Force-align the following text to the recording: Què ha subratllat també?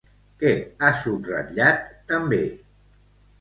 Què 0.43 0.53
ha 0.79 0.89
subratllat 1.01 1.85
també? 2.13 2.41